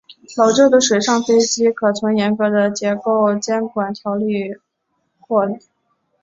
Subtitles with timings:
[0.35, 4.51] 老旧的水上飞机可从严格的结构监管条例
[5.19, 5.59] 豁免。